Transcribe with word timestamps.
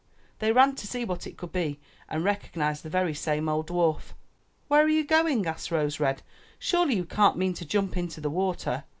They 0.39 0.51
ran 0.51 0.73
to 0.77 0.87
see 0.87 1.05
what 1.05 1.27
it 1.27 1.37
could 1.37 1.51
be 1.51 1.79
and 2.09 2.23
recognized 2.23 2.81
the 2.81 2.89
very 2.89 3.13
same 3.13 3.47
old 3.47 3.67
dwarf. 3.67 4.13
^'Where 4.67 4.83
are 4.85 4.89
you 4.89 5.03
going?" 5.05 5.45
asked 5.45 5.69
Rose 5.69 5.99
red. 5.99 6.23
"Surely 6.57 6.95
you 6.95 7.05
can't 7.05 7.37
mean 7.37 7.53
to 7.53 7.65
jump 7.65 7.95
into 7.95 8.19
the 8.19 8.31
water." 8.31 8.83